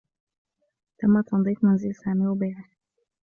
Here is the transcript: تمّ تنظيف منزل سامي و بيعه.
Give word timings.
تمّ 0.99 1.21
تنظيف 1.21 1.63
منزل 1.63 1.95
سامي 1.95 2.27
و 2.27 2.33
بيعه. 2.35 2.65